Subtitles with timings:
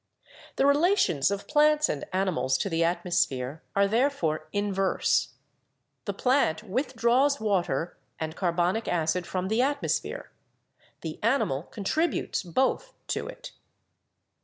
[0.55, 5.33] The relations of plants and animals to the atmosphere are therefore inverse.
[6.05, 10.31] The plant withdraws water and car bonic acid from the atmosphere,
[11.01, 13.51] the animal contributes both to it.